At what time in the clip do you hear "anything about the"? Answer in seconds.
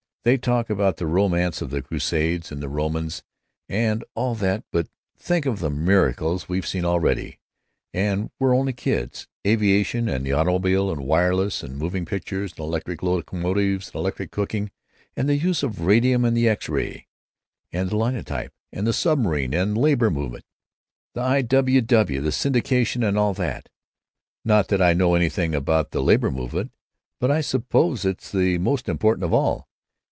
25.15-26.03